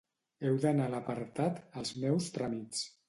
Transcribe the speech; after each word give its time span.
Heu 0.47 0.55
d'anar 0.63 0.87
a 0.89 0.91
l'apartat 0.93 1.59
Els 1.83 1.93
meus 2.05 2.31
tràmits. 2.39 2.83